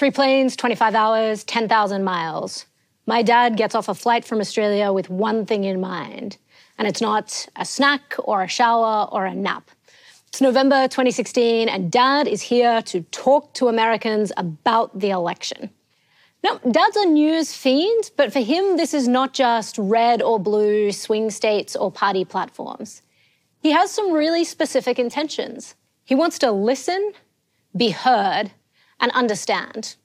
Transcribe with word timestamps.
Three 0.00 0.10
planes, 0.10 0.56
25 0.56 0.94
hours, 0.94 1.44
10,000 1.44 2.02
miles. 2.02 2.64
My 3.04 3.20
dad 3.20 3.58
gets 3.58 3.74
off 3.74 3.86
a 3.86 3.94
flight 3.94 4.24
from 4.24 4.40
Australia 4.40 4.94
with 4.94 5.10
one 5.10 5.44
thing 5.44 5.64
in 5.64 5.78
mind, 5.78 6.38
and 6.78 6.88
it's 6.88 7.02
not 7.02 7.46
a 7.56 7.66
snack 7.66 8.14
or 8.20 8.42
a 8.42 8.48
shower 8.48 9.06
or 9.12 9.26
a 9.26 9.34
nap. 9.34 9.70
It's 10.28 10.40
November 10.40 10.88
2016, 10.88 11.68
and 11.68 11.92
dad 11.92 12.28
is 12.28 12.40
here 12.40 12.80
to 12.80 13.02
talk 13.10 13.52
to 13.52 13.68
Americans 13.68 14.32
about 14.38 14.98
the 14.98 15.10
election. 15.10 15.68
Now, 16.42 16.56
Dad's 16.70 16.96
a 16.96 17.04
news 17.04 17.52
fiend, 17.54 18.10
but 18.16 18.32
for 18.32 18.40
him, 18.40 18.78
this 18.78 18.94
is 18.94 19.06
not 19.06 19.34
just 19.34 19.76
red 19.76 20.22
or 20.22 20.40
blue, 20.40 20.92
swing 20.92 21.30
states, 21.30 21.76
or 21.76 21.92
party 21.92 22.24
platforms. 22.24 23.02
He 23.60 23.72
has 23.72 23.90
some 23.90 24.12
really 24.12 24.44
specific 24.44 24.98
intentions. 24.98 25.74
He 26.06 26.14
wants 26.14 26.38
to 26.38 26.50
listen, 26.50 27.12
be 27.76 27.90
heard, 27.90 28.52
and 29.00 29.10
understand. 29.12 29.96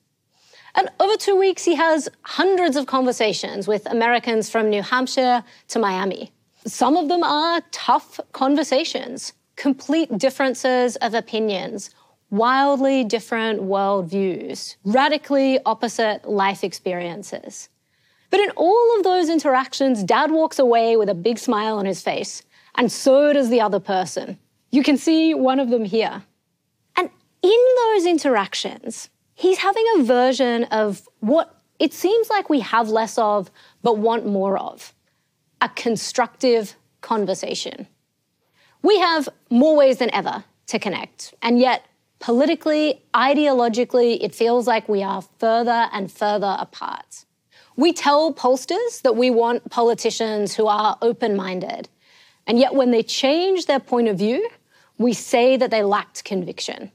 And 0.76 0.90
over 1.00 1.16
two 1.16 1.36
weeks, 1.36 1.64
he 1.64 1.76
has 1.76 2.10
hundreds 2.24 2.76
of 2.76 2.86
conversations 2.86 3.68
with 3.68 3.86
Americans 3.86 4.50
from 4.50 4.70
New 4.70 4.82
Hampshire 4.82 5.44
to 5.70 5.80
Miami. 5.80 6.32
Some 6.66 6.98
of 6.98 7.08
them 7.08 7.24
are 7.24 7.62
tough 7.72 8.20
conversations, 8.34 9.34
complete 9.56 10.18
differences 10.18 10.96
of 10.98 11.14
opinions, 11.14 11.92
wildly 12.30 13.04
different 13.04 13.62
worldviews, 13.62 14.76
radically 14.84 15.60
opposite 15.66 16.28
life 16.28 16.64
experiences. 16.64 17.70
But 18.30 18.42
in 18.42 18.50
all 18.58 18.98
of 18.98 19.04
those 19.04 19.30
interactions, 19.30 20.04
dad 20.04 20.32
walks 20.32 20.60
away 20.60 20.98
with 20.98 21.08
a 21.08 21.14
big 21.14 21.38
smile 21.38 21.78
on 21.78 21.86
his 21.86 22.02
face, 22.02 22.42
and 22.76 22.92
so 22.92 23.32
does 23.32 23.50
the 23.50 23.62
other 23.62 23.80
person. 23.80 24.38
You 24.72 24.84
can 24.84 24.98
see 24.98 25.34
one 25.34 25.60
of 25.60 25.70
them 25.70 25.86
here. 25.86 26.24
In 27.46 27.66
those 27.84 28.06
interactions, 28.06 29.10
he's 29.36 29.60
having 29.60 29.86
a 29.98 30.04
version 30.04 30.64
of 30.66 31.08
what 31.20 31.62
it 31.78 31.94
seems 31.94 32.30
like 32.30 32.50
we 32.50 32.62
have 32.62 32.90
less 32.90 33.18
of, 33.18 33.52
but 33.84 34.00
want 34.00 34.26
more 34.26 34.58
of 34.58 34.94
a 35.62 35.70
constructive 35.70 36.76
conversation. 37.02 37.88
We 38.82 38.98
have 39.00 39.30
more 39.50 39.76
ways 39.76 39.98
than 40.00 40.14
ever 40.14 40.44
to 40.68 40.80
connect, 40.80 41.34
and 41.42 41.60
yet 41.60 41.86
Politically, 42.20 43.04
ideologically, 43.14 44.18
it 44.20 44.34
feels 44.34 44.66
like 44.66 44.90
we 44.90 45.04
are 45.04 45.22
further 45.38 45.90
and 45.92 46.12
further 46.12 46.56
apart. 46.60 47.26
We 47.76 47.94
tell 47.94 48.34
pollsters 48.34 49.02
that 49.04 49.16
we 49.16 49.30
want 49.30 49.70
politicians 49.70 50.56
who 50.56 50.66
are 50.66 50.98
open 51.02 51.36
minded, 51.36 51.90
and 52.48 52.58
yet 52.58 52.74
when 52.74 52.92
they 52.92 53.04
change 53.04 53.66
their 53.66 53.80
point 53.80 54.08
of 54.08 54.18
view, 54.18 54.50
we 54.98 55.14
say 55.14 55.58
that 55.58 55.72
they 55.72 55.84
lacked 55.84 56.24
conviction. 56.24 56.92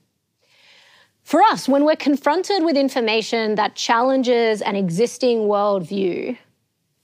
For 1.31 1.41
us, 1.43 1.69
when 1.69 1.85
we're 1.85 1.95
confronted 1.95 2.65
with 2.65 2.77
information 2.77 3.55
that 3.55 3.77
challenges 3.77 4.63
an 4.63 4.75
existing 4.75 5.43
worldview, 5.43 6.37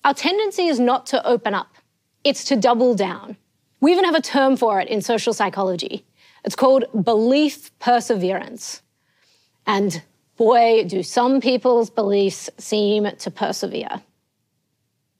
our 0.04 0.14
tendency 0.14 0.66
is 0.66 0.80
not 0.80 1.06
to 1.06 1.24
open 1.24 1.54
up, 1.54 1.68
it's 2.24 2.42
to 2.46 2.56
double 2.56 2.96
down. 2.96 3.36
We 3.80 3.92
even 3.92 4.04
have 4.04 4.16
a 4.16 4.20
term 4.20 4.56
for 4.56 4.80
it 4.80 4.88
in 4.88 5.00
social 5.00 5.32
psychology 5.32 6.04
it's 6.42 6.56
called 6.56 6.86
belief 7.04 7.70
perseverance. 7.78 8.82
And 9.64 10.02
boy, 10.36 10.82
do 10.88 11.04
some 11.04 11.40
people's 11.40 11.88
beliefs 11.88 12.50
seem 12.58 13.08
to 13.08 13.30
persevere. 13.30 14.02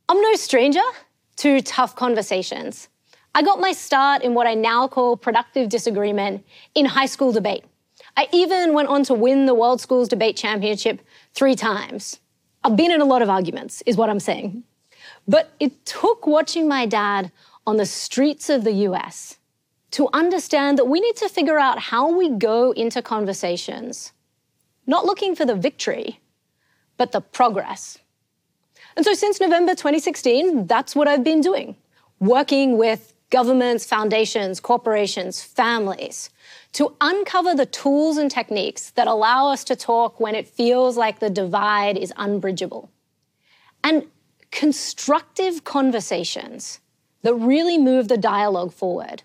I'm 0.09 0.21
no 0.21 0.35
stranger 0.35 0.89
to 1.37 1.61
tough 1.61 1.95
conversations. 1.95 2.89
I 3.37 3.43
got 3.43 3.61
my 3.61 3.71
start 3.71 4.23
in 4.23 4.35
what 4.35 4.49
I 4.49 4.55
now 4.55 4.89
call 4.89 5.17
productive 5.17 5.69
disagreement 5.69 6.45
in 6.75 6.87
high 6.87 7.07
school 7.07 7.31
debate. 7.31 7.63
I 8.17 8.29
even 8.33 8.73
went 8.73 8.89
on 8.89 9.05
to 9.05 9.15
win 9.15 9.47
the 9.47 9.55
World 9.55 9.81
Schools 9.81 10.09
Debate 10.09 10.37
Championship 10.37 11.01
three 11.35 11.55
times. 11.55 12.21
I've 12.65 12.77
been 12.77 12.91
in 12.91 13.01
a 13.01 13.05
lot 13.05 13.23
of 13.23 13.29
arguments, 13.29 13.83
is 13.85 13.97
what 13.97 14.09
I'm 14.09 14.21
saying. 14.21 14.65
But 15.29 15.53
it 15.61 15.85
took 15.85 16.27
watching 16.27 16.67
my 16.67 16.87
dad 16.87 17.31
on 17.67 17.77
the 17.77 17.87
streets 17.87 18.49
of 18.49 18.65
the 18.65 18.73
US 18.73 19.39
to 19.93 20.09
understand 20.13 20.79
that 20.79 20.87
we 20.87 21.01
need 21.01 21.17
to 21.17 21.29
figure 21.29 21.59
out 21.59 21.79
how 21.79 22.17
we 22.17 22.31
go 22.31 22.73
into 22.73 23.03
conversations, 23.03 24.13
not 24.87 25.05
looking 25.05 25.35
for 25.35 25.45
the 25.45 25.55
victory, 25.55 26.21
but 26.97 27.13
the 27.13 27.21
progress. 27.21 27.99
And 28.97 29.05
so 29.05 29.15
since 29.15 29.41
November 29.41 29.73
2016, 29.73 30.67
that's 30.67 30.97
what 30.97 31.07
I've 31.07 31.25
been 31.25 31.41
doing 31.41 31.77
working 32.19 32.79
with 32.79 33.16
governments, 33.31 33.85
foundations, 33.85 34.61
corporations, 34.61 35.43
families 35.43 36.31
to 36.73 36.95
uncover 37.01 37.55
the 37.55 37.67
tools 37.67 38.19
and 38.19 38.31
techniques 38.31 38.91
that 38.91 39.09
allow 39.09 39.51
us 39.51 39.65
to 39.65 39.75
talk 39.75 40.21
when 40.21 40.35
it 40.35 40.47
feels 40.47 40.97
like 40.97 41.19
the 41.19 41.31
divide 41.31 41.97
is 41.97 42.13
unbridgeable. 42.17 42.91
And 43.83 44.05
constructive 44.51 45.65
conversations 45.65 46.81
that 47.23 47.35
really 47.35 47.79
move 47.79 48.09
the 48.09 48.17
dialogue 48.17 48.73
forward 48.73 49.23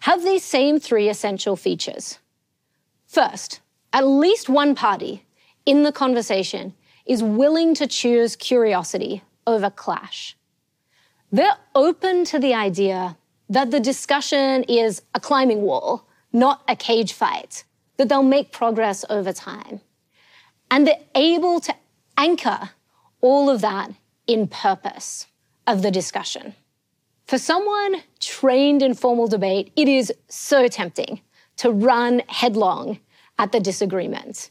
have 0.00 0.22
these 0.22 0.44
same 0.44 0.80
three 0.80 1.08
essential 1.08 1.56
features. 1.56 2.18
First, 3.06 3.60
at 3.92 4.06
least 4.06 4.48
one 4.48 4.74
party 4.74 5.24
in 5.64 5.84
the 5.84 5.92
conversation 5.92 6.74
is 7.06 7.22
willing 7.22 7.74
to 7.74 7.86
choose 7.86 8.36
curiosity 8.36 9.22
over 9.46 9.70
clash. 9.70 10.36
They're 11.30 11.56
open 11.74 12.24
to 12.26 12.38
the 12.38 12.54
idea 12.54 13.16
that 13.48 13.70
the 13.70 13.80
discussion 13.80 14.64
is 14.64 15.02
a 15.14 15.20
climbing 15.20 15.62
wall, 15.62 16.08
not 16.32 16.62
a 16.68 16.76
cage 16.76 17.12
fight, 17.12 17.64
that 17.96 18.08
they'll 18.08 18.22
make 18.22 18.52
progress 18.52 19.04
over 19.10 19.32
time. 19.32 19.80
And 20.70 20.86
they're 20.86 20.96
able 21.14 21.60
to 21.60 21.74
anchor 22.16 22.70
all 23.20 23.50
of 23.50 23.60
that 23.60 23.90
in 24.26 24.48
purpose 24.48 25.26
of 25.66 25.82
the 25.82 25.90
discussion. 25.90 26.54
For 27.26 27.38
someone 27.38 28.02
trained 28.20 28.82
in 28.82 28.94
formal 28.94 29.28
debate, 29.28 29.72
it 29.76 29.88
is 29.88 30.12
so 30.28 30.68
tempting 30.68 31.20
to 31.56 31.70
run 31.70 32.22
headlong 32.28 32.98
at 33.38 33.52
the 33.52 33.60
disagreement. 33.60 34.50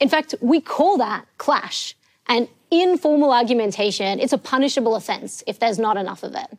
In 0.00 0.08
fact, 0.08 0.34
we 0.40 0.60
call 0.60 0.98
that 0.98 1.26
clash. 1.38 1.94
And 2.26 2.48
in 2.70 2.98
formal 2.98 3.32
argumentation, 3.32 4.20
it's 4.20 4.32
a 4.32 4.38
punishable 4.38 4.94
offense 4.94 5.42
if 5.46 5.58
there's 5.58 5.78
not 5.78 5.96
enough 5.96 6.22
of 6.22 6.34
it. 6.34 6.58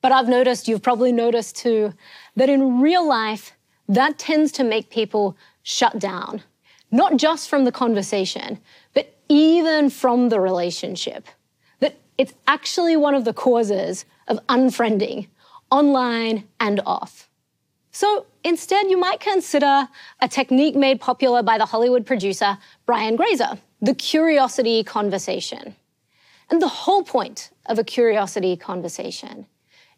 But 0.00 0.12
I've 0.12 0.28
noticed, 0.28 0.68
you've 0.68 0.82
probably 0.82 1.12
noticed 1.12 1.56
too, 1.56 1.92
that 2.36 2.48
in 2.48 2.80
real 2.80 3.06
life, 3.06 3.52
that 3.88 4.18
tends 4.18 4.52
to 4.52 4.64
make 4.64 4.90
people 4.90 5.36
shut 5.62 5.98
down, 5.98 6.42
not 6.90 7.16
just 7.16 7.48
from 7.48 7.64
the 7.64 7.72
conversation, 7.72 8.58
but 8.94 9.14
even 9.28 9.90
from 9.90 10.28
the 10.28 10.40
relationship. 10.40 11.26
That 11.80 11.98
it's 12.16 12.32
actually 12.46 12.96
one 12.96 13.14
of 13.14 13.24
the 13.24 13.34
causes 13.34 14.04
of 14.28 14.38
unfriending, 14.46 15.28
online 15.70 16.44
and 16.58 16.80
off. 16.86 17.28
So 17.92 18.26
instead, 18.44 18.88
you 18.88 18.98
might 18.98 19.20
consider 19.20 19.88
a 20.20 20.28
technique 20.28 20.76
made 20.76 21.00
popular 21.00 21.42
by 21.42 21.58
the 21.58 21.66
Hollywood 21.66 22.06
producer 22.06 22.56
Brian 22.86 23.16
Grazer, 23.16 23.58
the 23.82 23.94
curiosity 23.94 24.84
conversation. 24.84 25.74
And 26.48 26.62
the 26.62 26.68
whole 26.68 27.02
point 27.02 27.50
of 27.66 27.78
a 27.78 27.84
curiosity 27.84 28.56
conversation 28.56 29.46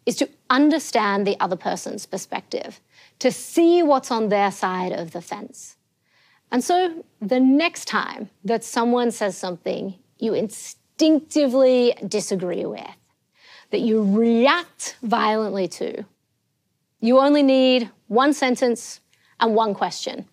is 0.06 0.16
to 0.16 0.28
understand 0.50 1.26
the 1.26 1.38
other 1.40 1.56
person's 1.56 2.06
perspective, 2.06 2.80
to 3.18 3.30
see 3.30 3.82
what's 3.82 4.10
on 4.10 4.28
their 4.28 4.50
side 4.50 4.92
of 4.92 5.12
the 5.12 5.20
fence. 5.20 5.76
And 6.50 6.62
so 6.62 7.04
the 7.20 7.40
next 7.40 7.86
time 7.86 8.30
that 8.44 8.64
someone 8.64 9.10
says 9.10 9.36
something 9.36 9.94
you 10.18 10.34
instinctively 10.34 11.94
disagree 12.06 12.64
with, 12.64 12.86
that 13.70 13.80
you 13.80 14.02
react 14.16 14.96
violently 15.02 15.66
to. 15.66 16.04
You 17.00 17.18
only 17.18 17.42
need 17.42 17.90
one 18.06 18.32
sentence 18.32 19.00
and 19.40 19.54
one 19.54 19.74
question. 19.74 20.26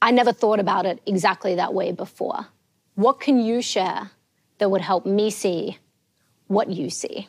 I 0.00 0.12
never 0.12 0.32
thought 0.32 0.60
about 0.60 0.86
it 0.86 1.00
exactly 1.06 1.56
that 1.56 1.74
way 1.74 1.92
before. 1.92 2.46
What 2.94 3.20
can 3.20 3.38
you 3.38 3.60
share 3.60 4.10
that 4.58 4.70
would 4.70 4.80
help 4.80 5.04
me 5.04 5.30
see 5.30 5.78
what 6.46 6.70
you 6.70 6.88
see? 6.88 7.28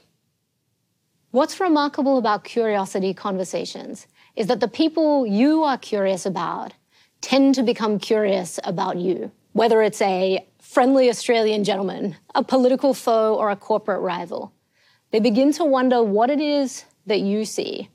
What's 1.38 1.60
remarkable 1.60 2.18
about 2.18 2.44
curiosity 2.44 3.14
conversations 3.14 4.08
is 4.36 4.48
that 4.48 4.60
the 4.60 4.68
people 4.68 5.28
you 5.28 5.62
are 5.62 5.78
curious 5.78 6.26
about 6.26 6.74
tend 7.22 7.54
to 7.54 7.62
become 7.62 8.00
curious 8.00 8.60
about 8.64 8.98
you, 8.98 9.32
whether 9.54 9.84
it's 9.84 10.02
a 10.02 10.48
friendly 10.60 11.12
Australian 11.12 11.64
gentleman, 11.64 12.16
a 12.34 12.44
political 12.44 12.96
foe, 12.96 13.36
or 13.36 13.52
a 13.52 13.56
corporate 13.56 14.02
rival. 14.02 14.52
They 15.12 15.20
begin 15.20 15.52
to 15.54 15.64
wonder 15.64 16.02
what 16.02 16.32
it 16.32 16.40
is 16.40 16.86
that 17.06 17.20
you 17.20 17.46
see 17.46 17.92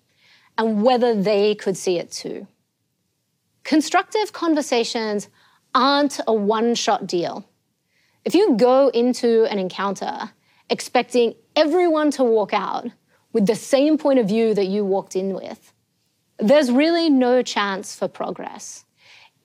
and 0.56 0.84
whether 0.84 1.12
they 1.12 1.56
could 1.56 1.76
see 1.76 1.98
it 1.98 2.12
too. 2.12 2.46
Constructive 3.64 4.32
conversations 4.32 5.28
aren't 5.74 6.20
a 6.28 6.32
one 6.32 6.76
shot 6.76 7.08
deal. 7.08 7.44
If 8.24 8.36
you 8.36 8.56
go 8.56 8.86
into 8.90 9.46
an 9.46 9.58
encounter 9.58 10.30
expecting 10.70 11.34
everyone 11.56 12.12
to 12.12 12.22
walk 12.22 12.54
out 12.54 12.86
with 13.32 13.46
the 13.46 13.54
same 13.54 13.98
point 13.98 14.18
of 14.18 14.28
view 14.28 14.54
that 14.54 14.66
you 14.66 14.84
walked 14.84 15.16
in 15.16 15.34
with, 15.34 15.72
there's 16.38 16.70
really 16.70 17.08
no 17.08 17.42
chance 17.42 17.94
for 17.94 18.08
progress. 18.08 18.84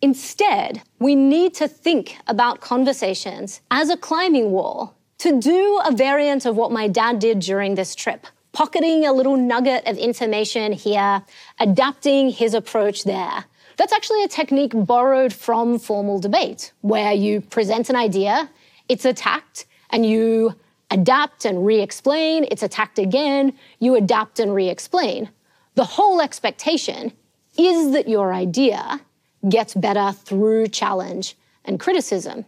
Instead, 0.02 0.82
we 1.00 1.16
need 1.16 1.54
to 1.56 1.68
think 1.68 2.18
about 2.28 2.62
conversations 2.62 3.62
as 3.72 3.90
a 3.90 3.98
climbing 3.98 4.52
wall 4.52 4.96
to 5.20 5.40
do 5.40 5.82
a 5.86 5.92
variant 5.92 6.46
of 6.46 6.56
what 6.56 6.72
my 6.72 6.88
dad 6.88 7.20
did 7.20 7.40
during 7.40 7.76
this 7.76 7.96
trip, 7.96 8.28
pocketing 8.52 9.06
a 9.06 9.14
little 9.14 9.36
nugget 9.36 9.86
of 9.88 9.98
information 9.98 10.72
here, 10.72 11.24
adapting 11.60 12.30
his 12.30 12.54
approach 12.54 13.04
there. 13.04 13.46
That's 13.78 13.94
actually 13.94 14.24
a 14.24 14.28
technique 14.28 14.74
borrowed 14.76 15.34
from 15.34 15.80
formal 15.80 16.20
debate, 16.20 16.74
where 16.82 17.14
you 17.14 17.42
present 17.42 17.90
an 17.90 17.96
idea, 17.96 18.50
it's 18.90 19.06
attacked, 19.06 19.66
and 19.90 20.06
you 20.06 20.56
adapt 20.92 21.46
and 21.46 21.66
re 21.66 21.80
explain, 21.82 22.46
it's 22.50 22.64
attacked 22.64 23.00
again, 23.00 23.54
you 23.80 23.96
adapt 23.96 24.40
and 24.40 24.54
re 24.54 24.70
explain. 24.70 25.30
The 25.76 25.84
whole 25.84 26.22
expectation 26.22 27.14
is 27.58 27.92
that 27.92 28.08
your 28.08 28.34
idea 28.34 29.02
gets 29.48 29.74
better 29.74 30.12
through 30.12 30.68
challenge 30.68 31.36
and 31.66 31.80
criticism. 31.80 32.46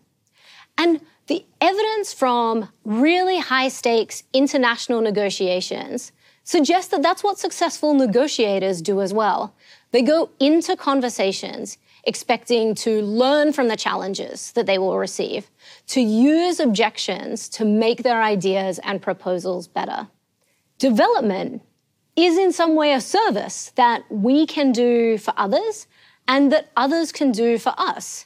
And 0.78 1.02
the 1.28 1.46
evidence 1.62 2.14
from 2.14 2.70
really 2.84 3.40
high 3.40 3.68
stakes 3.68 4.24
international 4.34 5.02
negotiations 5.02 6.12
suggests 6.44 6.90
that 6.90 7.04
that's 7.04 7.24
what 7.24 7.38
successful 7.38 7.94
negotiators 7.94 8.82
do 8.82 9.02
as 9.02 9.14
well. 9.14 9.54
They 9.92 10.02
go 10.02 10.32
into 10.40 10.76
conversations 10.76 11.78
expecting 12.04 12.76
to 12.76 13.02
learn 13.02 13.54
from 13.54 13.68
the 13.68 13.76
challenges 13.76 14.52
that 14.54 14.66
they 14.66 14.78
will 14.78 14.98
receive, 14.98 15.50
to 15.88 16.02
use 16.02 16.60
objections 16.60 17.50
to 17.50 17.66
make 17.66 18.04
their 18.04 18.22
ideas 18.22 18.80
and 18.84 19.02
proposals 19.02 19.68
better. 19.68 20.08
Development 20.78 21.62
is 22.16 22.38
in 22.38 22.52
some 22.52 22.76
way 22.76 22.94
a 22.94 23.02
service 23.02 23.72
that 23.76 24.04
we 24.10 24.46
can 24.46 24.72
do 24.72 25.18
for 25.18 25.34
others 25.38 25.88
and 26.28 26.52
that 26.52 26.70
others 26.76 27.12
can 27.12 27.32
do 27.32 27.58
for 27.58 27.74
us. 27.78 28.26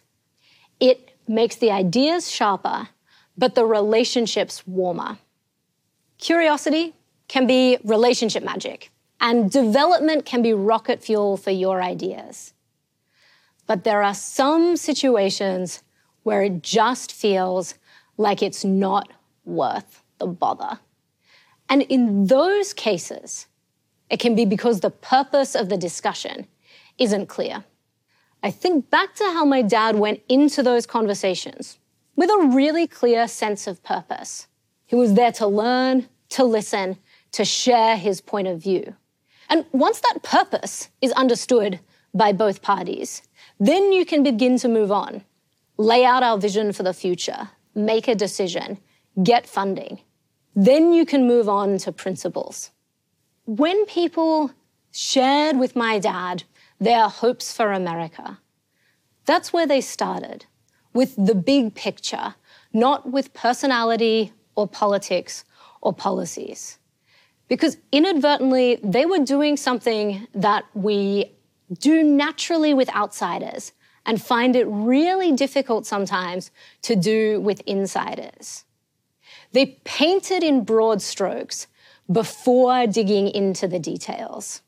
It 0.79 1.15
makes 1.27 1.55
the 1.55 1.71
ideas 1.71 2.29
sharper, 2.29 2.89
but 3.37 3.55
the 3.55 3.65
relationships 3.65 4.65
warmer. 4.67 5.17
Curiosity 6.17 6.93
can 7.27 7.47
be 7.47 7.77
relationship 7.83 8.43
magic, 8.43 8.91
and 9.19 9.49
development 9.49 10.25
can 10.25 10.41
be 10.41 10.53
rocket 10.53 11.03
fuel 11.03 11.37
for 11.37 11.51
your 11.51 11.81
ideas. 11.81 12.53
But 13.67 13.83
there 13.83 14.03
are 14.03 14.13
some 14.13 14.75
situations 14.77 15.83
where 16.23 16.41
it 16.41 16.61
just 16.61 17.11
feels 17.11 17.75
like 18.17 18.41
it's 18.41 18.63
not 18.63 19.09
worth 19.45 20.03
the 20.19 20.27
bother. 20.27 20.79
And 21.69 21.81
in 21.83 22.27
those 22.27 22.73
cases, 22.73 23.47
it 24.09 24.19
can 24.19 24.35
be 24.35 24.45
because 24.45 24.79
the 24.79 24.91
purpose 24.91 25.55
of 25.55 25.69
the 25.69 25.77
discussion 25.77 26.47
isn't 26.97 27.27
clear. 27.27 27.63
I 28.43 28.51
think 28.51 28.89
back 28.89 29.15
to 29.15 29.23
how 29.23 29.45
my 29.45 29.61
dad 29.61 29.95
went 29.95 30.21
into 30.27 30.61
those 30.61 30.85
conversations 30.85 31.79
with 32.15 32.29
a 32.29 32.47
really 32.53 32.87
clear 32.87 33.27
sense 33.27 33.67
of 33.67 33.81
purpose. 33.83 34.47
He 34.85 34.95
was 34.95 35.13
there 35.13 35.31
to 35.33 35.47
learn, 35.47 36.07
to 36.29 36.43
listen, 36.43 36.97
to 37.31 37.45
share 37.45 37.95
his 37.95 38.21
point 38.21 38.47
of 38.47 38.61
view. 38.61 38.95
And 39.49 39.65
once 39.71 40.01
that 40.01 40.23
purpose 40.23 40.89
is 41.01 41.11
understood 41.13 41.79
by 42.13 42.33
both 42.33 42.61
parties, 42.61 43.23
then 43.59 43.91
you 43.91 44.05
can 44.05 44.23
begin 44.23 44.57
to 44.59 44.67
move 44.67 44.91
on, 44.91 45.23
lay 45.77 46.05
out 46.05 46.23
our 46.23 46.37
vision 46.37 46.71
for 46.71 46.83
the 46.83 46.93
future, 46.93 47.49
make 47.75 48.07
a 48.07 48.15
decision, 48.15 48.77
get 49.23 49.47
funding. 49.47 49.99
Then 50.55 50.93
you 50.93 51.05
can 51.05 51.27
move 51.27 51.49
on 51.49 51.77
to 51.79 51.91
principles. 51.91 52.71
When 53.45 53.85
people 53.85 54.51
shared 54.91 55.57
with 55.57 55.75
my 55.75 55.99
dad 55.99 56.43
their 56.79 57.07
hopes 57.07 57.51
for 57.55 57.71
America, 57.71 58.39
that's 59.25 59.53
where 59.53 59.67
they 59.67 59.81
started, 59.81 60.45
with 60.93 61.15
the 61.15 61.35
big 61.35 61.75
picture, 61.75 62.35
not 62.73 63.11
with 63.11 63.33
personality 63.33 64.33
or 64.55 64.67
politics 64.67 65.45
or 65.81 65.93
policies. 65.93 66.77
Because 67.47 67.77
inadvertently, 67.91 68.79
they 68.83 69.05
were 69.05 69.19
doing 69.19 69.57
something 69.57 70.27
that 70.33 70.65
we 70.73 71.31
do 71.79 72.03
naturally 72.03 72.73
with 72.73 72.93
outsiders 72.95 73.71
and 74.05 74.21
find 74.21 74.55
it 74.55 74.65
really 74.65 75.31
difficult 75.31 75.85
sometimes 75.85 76.51
to 76.81 76.95
do 76.95 77.39
with 77.39 77.61
insiders. 77.65 78.65
They 79.51 79.77
painted 79.83 80.43
in 80.43 80.63
broad 80.63 81.01
strokes 81.01 81.67
before 82.11 82.87
digging 82.87 83.29
into 83.29 83.67
the 83.67 83.79
details. 83.79 84.61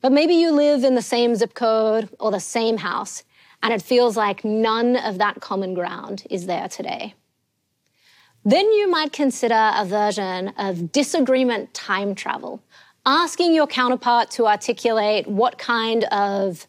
But 0.00 0.12
maybe 0.12 0.34
you 0.34 0.50
live 0.50 0.84
in 0.84 0.94
the 0.94 1.02
same 1.02 1.34
zip 1.34 1.54
code 1.54 2.08
or 2.18 2.30
the 2.30 2.40
same 2.40 2.78
house, 2.78 3.24
and 3.62 3.72
it 3.72 3.82
feels 3.82 4.16
like 4.16 4.44
none 4.44 4.96
of 4.96 5.18
that 5.18 5.40
common 5.40 5.74
ground 5.74 6.24
is 6.30 6.46
there 6.46 6.68
today. 6.68 7.14
Then 8.44 8.72
you 8.72 8.90
might 8.90 9.12
consider 9.12 9.72
a 9.74 9.84
version 9.84 10.48
of 10.58 10.90
disagreement 10.90 11.72
time 11.74 12.14
travel, 12.16 12.62
asking 13.04 13.54
your 13.54 13.66
counterpart 13.66 14.30
to 14.30 14.46
articulate 14.46 15.26
what 15.26 15.58
kind 15.58 16.04
of 16.04 16.66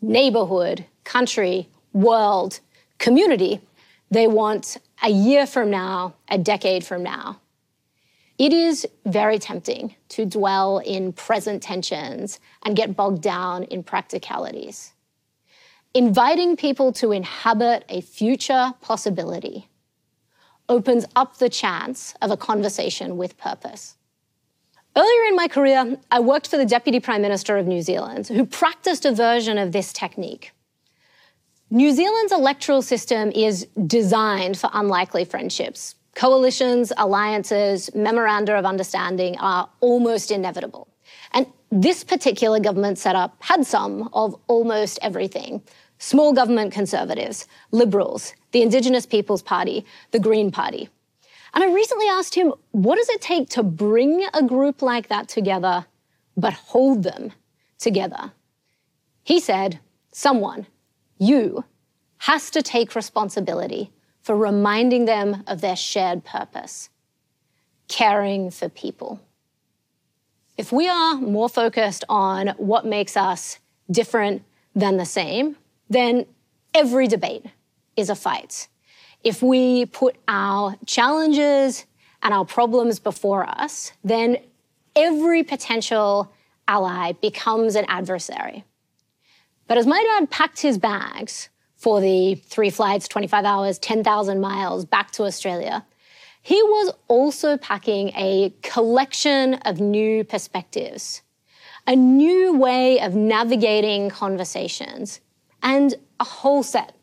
neighborhood, 0.00 0.84
country, 1.04 1.68
world, 1.92 2.60
community 2.98 3.60
they 4.10 4.26
want 4.26 4.76
a 5.02 5.10
year 5.10 5.46
from 5.46 5.70
now, 5.70 6.14
a 6.28 6.36
decade 6.36 6.84
from 6.84 7.02
now. 7.02 7.40
It 8.38 8.52
is 8.52 8.86
very 9.04 9.38
tempting 9.38 9.94
to 10.08 10.24
dwell 10.24 10.78
in 10.78 11.12
present 11.12 11.62
tensions 11.62 12.40
and 12.64 12.74
get 12.74 12.96
bogged 12.96 13.22
down 13.22 13.64
in 13.64 13.82
practicalities. 13.82 14.92
Inviting 15.94 16.56
people 16.56 16.92
to 16.94 17.12
inhabit 17.12 17.84
a 17.88 18.00
future 18.00 18.72
possibility 18.80 19.68
opens 20.68 21.04
up 21.14 21.36
the 21.36 21.48
chance 21.48 22.14
of 22.22 22.30
a 22.30 22.36
conversation 22.36 23.16
with 23.16 23.36
purpose. 23.36 23.96
Earlier 24.96 25.28
in 25.28 25.36
my 25.36 25.46
career, 25.46 25.96
I 26.10 26.20
worked 26.20 26.48
for 26.48 26.56
the 26.56 26.66
Deputy 26.66 26.98
Prime 26.98 27.22
Minister 27.22 27.56
of 27.56 27.66
New 27.66 27.80
Zealand, 27.80 28.26
who 28.26 28.44
practiced 28.44 29.04
a 29.04 29.12
version 29.12 29.56
of 29.56 29.72
this 29.72 29.92
technique. 29.92 30.52
New 31.70 31.92
Zealand's 31.92 32.32
electoral 32.32 32.82
system 32.82 33.30
is 33.30 33.68
designed 33.86 34.58
for 34.58 34.68
unlikely 34.72 35.24
friendships. 35.24 35.94
Coalitions, 36.16 36.92
alliances, 36.96 37.94
memoranda 37.94 38.58
of 38.58 38.64
understanding 38.64 39.38
are 39.38 39.68
almost 39.78 40.32
inevitable. 40.32 40.88
And 41.32 41.46
this 41.70 42.02
particular 42.02 42.58
government 42.58 42.98
setup 42.98 43.36
had 43.38 43.64
some 43.64 44.10
of 44.12 44.34
almost 44.48 44.98
everything 45.02 45.62
small 45.98 46.32
government 46.32 46.72
conservatives, 46.72 47.46
liberals, 47.72 48.32
the 48.52 48.62
Indigenous 48.62 49.04
Peoples 49.04 49.42
Party, 49.42 49.84
the 50.10 50.18
Green 50.18 50.50
Party. 50.50 50.88
And 51.52 51.64
I 51.64 51.72
recently 51.72 52.06
asked 52.06 52.34
him, 52.34 52.52
what 52.70 52.96
does 52.96 53.08
it 53.08 53.20
take 53.20 53.48
to 53.50 53.62
bring 53.62 54.24
a 54.32 54.42
group 54.42 54.82
like 54.82 55.08
that 55.08 55.28
together, 55.28 55.86
but 56.36 56.52
hold 56.52 57.02
them 57.02 57.32
together? 57.78 58.32
He 59.24 59.40
said, 59.40 59.80
someone, 60.12 60.66
you, 61.18 61.64
has 62.18 62.50
to 62.50 62.62
take 62.62 62.94
responsibility 62.94 63.90
for 64.22 64.36
reminding 64.36 65.06
them 65.06 65.42
of 65.46 65.60
their 65.60 65.76
shared 65.76 66.24
purpose 66.24 66.90
caring 67.88 68.50
for 68.50 68.68
people. 68.68 69.20
If 70.56 70.70
we 70.70 70.88
are 70.88 71.14
more 71.16 71.48
focused 71.48 72.04
on 72.08 72.48
what 72.56 72.86
makes 72.86 73.16
us 73.16 73.58
different 73.90 74.42
than 74.74 74.96
the 74.96 75.04
same, 75.04 75.56
then 75.88 76.26
every 76.72 77.08
debate 77.08 77.46
is 77.96 78.08
a 78.08 78.14
fight 78.14 78.68
if 79.22 79.42
we 79.42 79.86
put 79.86 80.16
our 80.28 80.76
challenges 80.86 81.86
and 82.22 82.32
our 82.32 82.44
problems 82.44 82.98
before 82.98 83.48
us, 83.48 83.92
then 84.04 84.38
every 84.96 85.42
potential 85.42 86.30
ally 86.68 87.12
becomes 87.12 87.74
an 87.74 87.84
adversary. 87.88 88.64
But 89.66 89.78
as 89.78 89.86
my 89.86 90.02
dad 90.02 90.30
packed 90.30 90.60
his 90.60 90.78
bags 90.78 91.48
for 91.76 92.00
the 92.00 92.34
three 92.34 92.70
flights, 92.70 93.08
25 93.08 93.44
hours, 93.44 93.78
10,000 93.78 94.40
miles 94.40 94.84
back 94.84 95.10
to 95.12 95.24
Australia, 95.24 95.84
he 96.42 96.60
was 96.62 96.92
also 97.08 97.56
packing 97.58 98.08
a 98.16 98.52
collection 98.62 99.54
of 99.54 99.80
new 99.80 100.24
perspectives, 100.24 101.22
a 101.86 101.94
new 101.94 102.56
way 102.56 103.00
of 103.00 103.14
navigating 103.14 104.10
conversations, 104.10 105.20
and 105.62 105.94
a 106.18 106.24
whole 106.24 106.62
set 106.62 106.94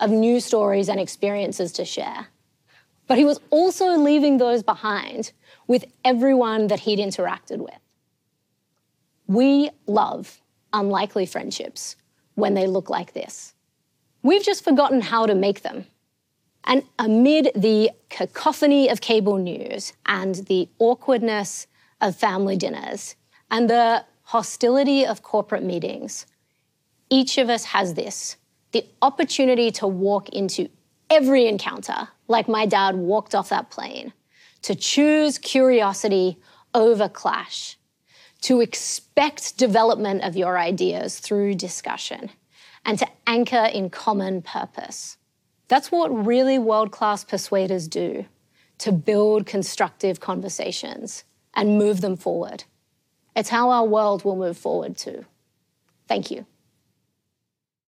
of 0.00 0.10
new 0.10 0.40
stories 0.40 0.88
and 0.88 1.00
experiences 1.00 1.72
to 1.72 1.84
share. 1.84 2.28
But 3.06 3.18
he 3.18 3.24
was 3.24 3.40
also 3.50 3.96
leaving 3.96 4.38
those 4.38 4.62
behind 4.62 5.32
with 5.66 5.84
everyone 6.04 6.68
that 6.68 6.80
he'd 6.80 6.98
interacted 6.98 7.58
with. 7.58 7.78
We 9.26 9.70
love 9.86 10.40
unlikely 10.72 11.26
friendships 11.26 11.96
when 12.34 12.54
they 12.54 12.66
look 12.66 12.90
like 12.90 13.12
this. 13.12 13.54
We've 14.22 14.44
just 14.44 14.64
forgotten 14.64 15.00
how 15.00 15.26
to 15.26 15.34
make 15.34 15.62
them. 15.62 15.86
And 16.64 16.82
amid 16.98 17.50
the 17.54 17.90
cacophony 18.08 18.88
of 18.88 19.00
cable 19.00 19.36
news 19.36 19.92
and 20.06 20.34
the 20.46 20.68
awkwardness 20.78 21.66
of 22.00 22.16
family 22.16 22.56
dinners 22.56 23.16
and 23.50 23.68
the 23.68 24.04
hostility 24.22 25.04
of 25.04 25.22
corporate 25.22 25.62
meetings, 25.62 26.26
each 27.10 27.36
of 27.36 27.50
us 27.50 27.64
has 27.66 27.94
this 27.94 28.36
the 28.74 28.84
opportunity 29.00 29.70
to 29.70 29.86
walk 29.86 30.28
into 30.30 30.68
every 31.08 31.46
encounter 31.46 32.08
like 32.26 32.48
my 32.48 32.66
dad 32.66 32.96
walked 32.96 33.34
off 33.34 33.48
that 33.50 33.70
plane, 33.70 34.12
to 34.62 34.74
choose 34.74 35.38
curiosity 35.38 36.38
over 36.74 37.08
clash, 37.08 37.78
to 38.40 38.60
expect 38.60 39.56
development 39.56 40.24
of 40.24 40.36
your 40.36 40.58
ideas 40.58 41.20
through 41.20 41.54
discussion, 41.54 42.30
and 42.84 42.98
to 42.98 43.06
anchor 43.28 43.70
in 43.72 43.90
common 43.90 44.42
purpose. 44.42 45.18
That's 45.68 45.92
what 45.92 46.26
really 46.26 46.58
world 46.58 46.90
class 46.90 47.22
persuaders 47.24 47.86
do 47.86 48.26
to 48.78 48.90
build 48.90 49.46
constructive 49.46 50.18
conversations 50.18 51.22
and 51.54 51.78
move 51.78 52.00
them 52.00 52.16
forward. 52.16 52.64
It's 53.36 53.50
how 53.50 53.70
our 53.70 53.84
world 53.84 54.24
will 54.24 54.36
move 54.36 54.58
forward 54.58 54.96
too. 54.96 55.24
Thank 56.08 56.32
you. 56.32 56.44